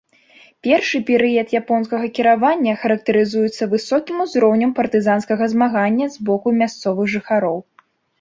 Першы 0.67 0.99
перыяд 1.07 1.51
японскага 1.57 2.07
кіравання 2.17 2.73
характарызуецца 2.83 3.67
высокім 3.73 4.23
узроўнем 4.25 4.71
партызанскага 4.79 5.43
змагання 5.53 6.09
з 6.15 6.25
боку 6.31 6.55
мясцовых 6.61 7.05
жыхароў. 7.17 7.57